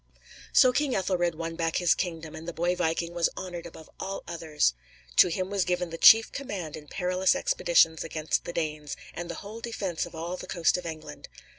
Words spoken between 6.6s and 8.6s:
in perilous expeditions against the